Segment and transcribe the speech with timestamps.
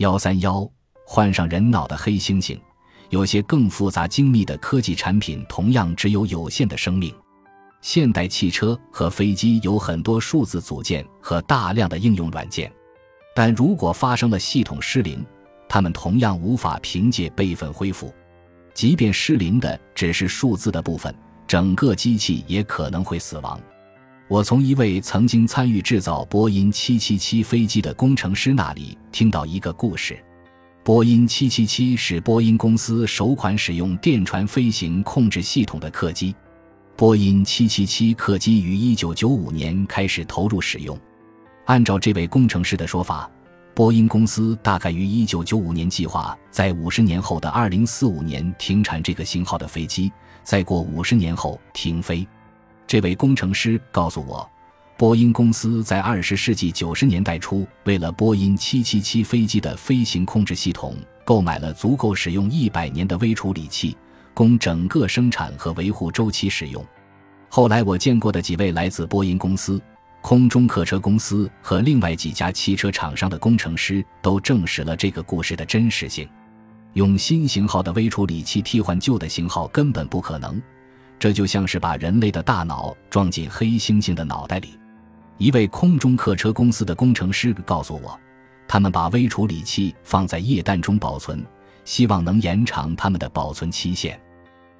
[0.00, 0.66] 幺三幺，
[1.04, 2.58] 换上人脑的黑猩猩。
[3.10, 7.14] 有些更复杂精密的科技产品同样只有有限的生命。
[7.82, 12.72] 现代汽车和飞机有很多数字组件和大量的应用软件，
[13.34, 15.22] 但如果发生了系统失灵，
[15.68, 18.10] 它们同样无法凭借备份恢复。
[18.72, 21.14] 即便失灵的只是数字的部分，
[21.46, 23.60] 整个机器也可能会死亡。
[24.30, 30.16] 我从一位曾经参与制造波音777飞机的工程师那里听到一个故事。
[30.84, 36.32] 波音777是波音公司首款使用电传飞行控制系统的客机。
[36.96, 40.96] 波音777客机于1995年开始投入使用。
[41.64, 43.28] 按照这位工程师的说法，
[43.74, 50.12] 波音公司大概于1995年计划在50年后的2045年停产这个型号的飞机，
[50.44, 52.24] 再过50年后停飞。
[52.90, 54.50] 这位工程师告诉我，
[54.98, 63.96] 波音公司在二十世纪九十年代初，为了波音七七七飞机的飞行控制系统，购买了足够使用一百年的微处理器，
[64.34, 66.84] 供整个生产和维护周期使用。
[67.48, 69.80] 后来我见过的几位来自波音公司、
[70.20, 76.28] 空中客车公司和另外几家汽车厂商的工程师，都证实了这个故事的真实性。
[76.94, 80.60] 用新型号的微处理器替换旧的型号根本不可能。
[81.20, 84.76] 这就像是把人类的大脑装进黑猩猩的脑袋里。
[85.36, 88.18] 一位空中客车公司的工程师告诉我，
[88.66, 91.44] 他们把微处理器放在液氮中保存，
[91.84, 94.18] 希望能延长他们的保存期限。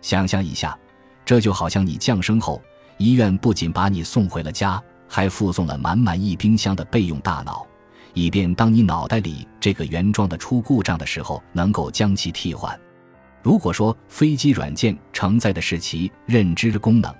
[0.00, 0.78] 想象一下，
[1.24, 2.62] 这就好像你降生后，
[2.98, 7.66] 医院不仅把你送回了家，还附送了满满一冰箱的备用大脑，
[8.14, 12.78] 以便当你脑袋里这个原装的出故障的时候，能够将其替换。
[13.48, 17.10] 如果说飞机软件承载的是其认知的功能，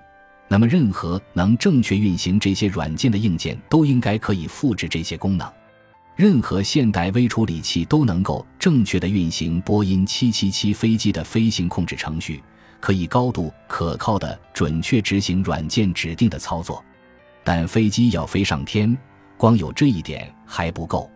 [0.46, 5.50] 那么任何能正确运行这些软件的硬件都应该可以复制这些功能。
[6.16, 12.42] 任何现代微处理器都能够正确的运行波音777飞机的飞行控制程序，
[12.78, 16.84] 可以高度可靠的准确执行软件指定的操作。
[17.42, 18.94] 但飞机要飞上天，
[19.38, 21.10] 光有这一点还不够。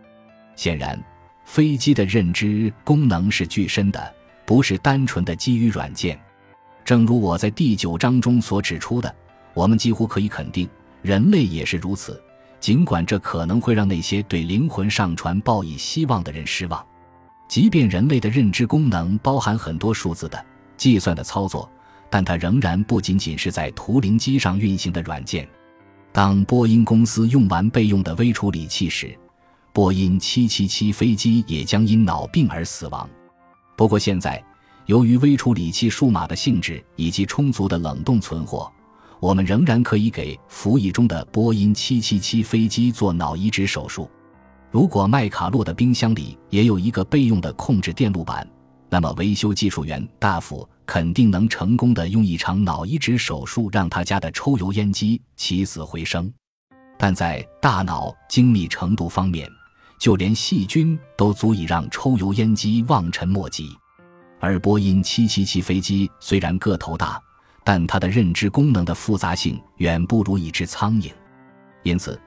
[0.55, 0.99] 显然，
[1.45, 4.15] 飞机的认知功能是具身的。
[4.45, 6.19] 不是单纯的基于软件，
[6.83, 9.13] 正如我在第九章中所指出的，
[9.53, 10.69] 我们几乎可以肯定，
[11.01, 12.21] 人类也是如此。
[12.59, 16.85] 尽管这可能会让那些对灵魂上传抱以希望的人失望，
[17.49, 20.45] 即便人类的认知功能包含很多数字的
[20.77, 21.69] 计算的操作，
[22.09, 25.47] 但它仍然不仅仅是在图灵机上运行的软件。
[26.11, 29.13] 当波音公司用完备用的微处理器时，
[29.73, 33.09] 波音777飞机也将因脑病而死亡。
[33.75, 34.43] 不过现在，
[34.85, 38.71] 由于微处理器数码的性质以及充足的冷冻存货，
[39.19, 44.09] 我们仍然可以给服役中的波音777飞机做脑移植手术。
[44.69, 48.47] 如果麦卡洛的冰箱里也有一个备用的控制电路板，
[48.89, 56.31] 那么维修技术员大夫肯定能成功的用一场脑移植手术让他家的抽油烟机起死回生。
[56.97, 59.49] 但在大脑精密程度方面，
[60.03, 63.69] 就连细菌都足以让抽油烟机望尘莫及，
[64.41, 67.17] 而波音777飞机虽然个头大，
[67.63, 71.09] 但它的认知功能的复杂性远不如一只苍蝇。
[71.83, 72.19] 因此，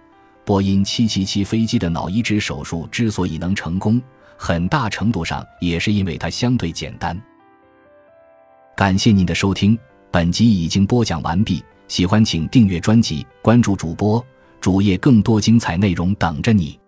[0.43, 4.01] 波音777飞机的脑移植手术之所以能成功，
[4.39, 7.15] 很大程度上也是因为它相对简单。
[8.75, 9.79] 感谢您的收听，
[10.11, 11.63] 本集已经播讲完毕。
[11.89, 14.25] 喜欢请订阅专辑，关注主播
[14.63, 16.81] 主页，更多精彩内容等着你。